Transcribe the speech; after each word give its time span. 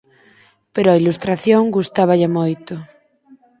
Pero 0.73 0.87
a 0.89 0.99
ilustración 1.01 1.73
gustáballe 1.77 2.27
moito. 2.37 2.73